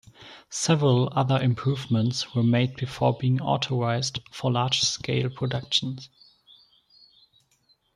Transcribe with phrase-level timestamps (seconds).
[0.49, 5.99] Several other improvements were made before being authorized for large-scale production.